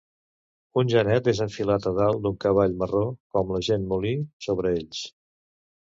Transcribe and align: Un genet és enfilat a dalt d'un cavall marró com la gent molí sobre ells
Un 0.81 0.87
genet 0.93 1.27
és 1.33 1.41
enfilat 1.45 1.85
a 1.91 1.93
dalt 1.99 2.23
d'un 2.25 2.39
cavall 2.45 2.75
marró 2.81 3.05
com 3.37 3.53
la 3.57 3.63
gent 3.69 3.89
molí 3.93 4.15
sobre 4.47 4.77
ells 4.79 5.07